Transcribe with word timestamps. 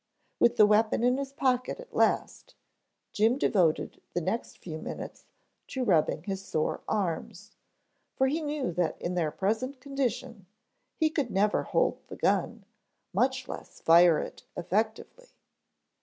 With 0.39 0.55
the 0.57 0.65
weapon 0.65 1.03
in 1.03 1.17
his 1.17 1.31
pocket 1.31 1.79
at 1.79 1.95
last, 1.95 2.55
Jim 3.11 3.37
devoted 3.37 4.01
the 4.15 4.19
next 4.21 4.57
few 4.57 4.79
minutes 4.79 5.27
to 5.67 5.83
rubbing 5.83 6.23
his 6.23 6.43
sore 6.43 6.81
arms, 6.87 7.51
for 8.15 8.25
he 8.25 8.41
knew 8.41 8.71
that 8.71 8.99
in 8.99 9.13
their 9.13 9.29
present 9.29 9.79
condition 9.79 10.47
he 10.95 11.11
could 11.11 11.29
never 11.29 11.61
hold 11.61 11.99
the 12.07 12.15
gun, 12.15 12.65
much 13.13 13.47
less 13.47 13.79
fire 13.79 14.17
it 14.17 14.41
effectively. 14.57 15.27